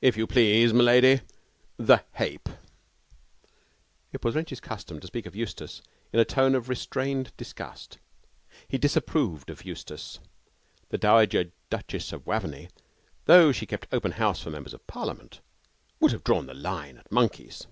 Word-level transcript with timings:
'If 0.00 0.16
you 0.16 0.28
please, 0.28 0.72
m'lady 0.72 1.22
the 1.76 2.04
hape!' 2.12 2.48
It 4.12 4.22
was 4.24 4.36
Wrench's 4.36 4.60
custom 4.60 5.00
to 5.00 5.08
speak 5.08 5.26
of 5.26 5.34
Eustace 5.34 5.82
in 6.12 6.20
a 6.20 6.24
tone 6.24 6.54
of 6.54 6.68
restrained 6.68 7.32
disgust. 7.36 7.98
He 8.68 8.78
disapproved 8.78 9.50
of 9.50 9.64
Eustace. 9.64 10.20
The 10.90 10.98
Dowager 10.98 11.50
Duchess 11.68 12.12
of 12.12 12.28
Waveney, 12.28 12.68
though 13.24 13.50
she 13.50 13.66
kept 13.66 13.88
open 13.92 14.12
house 14.12 14.40
for 14.40 14.50
members 14.50 14.72
of 14.72 14.86
Parliament, 14.86 15.40
would 15.98 16.12
have 16.12 16.22
drawn 16.22 16.46
the 16.46 16.54
line 16.54 16.96
at 16.98 17.10
monkeys. 17.10 17.66